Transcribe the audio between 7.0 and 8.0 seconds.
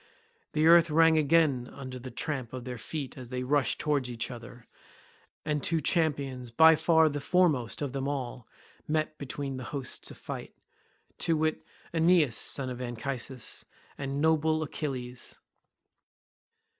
the foremost of